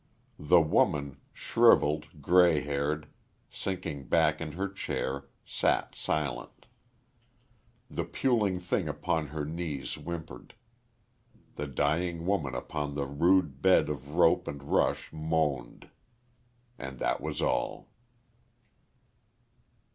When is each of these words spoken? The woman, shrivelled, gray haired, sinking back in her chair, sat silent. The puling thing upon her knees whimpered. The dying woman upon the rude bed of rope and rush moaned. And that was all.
The 0.39 0.59
woman, 0.61 1.17
shrivelled, 1.31 2.23
gray 2.23 2.59
haired, 2.61 3.07
sinking 3.51 4.07
back 4.07 4.41
in 4.41 4.53
her 4.53 4.67
chair, 4.67 5.27
sat 5.45 5.93
silent. 5.93 6.65
The 7.87 8.05
puling 8.05 8.59
thing 8.61 8.87
upon 8.89 9.27
her 9.27 9.45
knees 9.45 9.93
whimpered. 9.99 10.55
The 11.55 11.67
dying 11.67 12.25
woman 12.25 12.55
upon 12.55 12.95
the 12.95 13.05
rude 13.05 13.61
bed 13.61 13.89
of 13.89 14.15
rope 14.15 14.47
and 14.47 14.63
rush 14.63 15.13
moaned. 15.13 15.87
And 16.79 16.97
that 16.97 17.21
was 17.21 17.39
all. 17.39 17.91